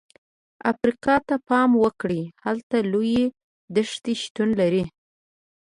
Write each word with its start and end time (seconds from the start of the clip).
افریقا 0.71 1.15
ته 1.27 1.35
پام 1.47 1.69
وکړئ، 1.83 2.21
هلته 2.45 2.77
لویې 2.91 3.25
دښتې 3.75 4.13
شتون 4.23 4.49
لري. 4.59 4.83